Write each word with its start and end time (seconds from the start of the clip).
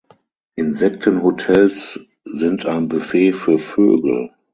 Insektenhotels 0.55 1.99
sind 2.25 2.65
ein 2.65 2.87
Buffet 2.87 3.33
für 3.33 3.59
Vögel. 3.59 4.33